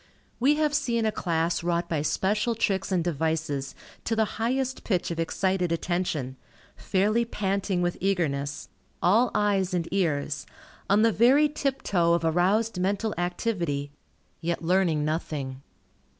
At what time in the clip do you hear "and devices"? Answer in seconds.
2.91-3.75